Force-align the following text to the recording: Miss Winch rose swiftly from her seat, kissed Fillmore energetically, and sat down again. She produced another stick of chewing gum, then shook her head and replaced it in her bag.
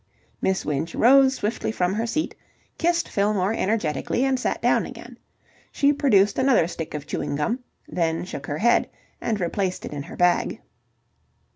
Miss 0.41 0.65
Winch 0.65 0.95
rose 0.95 1.35
swiftly 1.35 1.71
from 1.71 1.93
her 1.93 2.07
seat, 2.07 2.33
kissed 2.79 3.07
Fillmore 3.07 3.53
energetically, 3.53 4.25
and 4.25 4.39
sat 4.39 4.59
down 4.59 4.87
again. 4.87 5.19
She 5.71 5.93
produced 5.93 6.39
another 6.39 6.67
stick 6.67 6.95
of 6.95 7.05
chewing 7.05 7.35
gum, 7.35 7.59
then 7.87 8.25
shook 8.25 8.47
her 8.47 8.57
head 8.57 8.89
and 9.21 9.39
replaced 9.39 9.85
it 9.85 9.93
in 9.93 10.01
her 10.01 10.15
bag. 10.15 10.59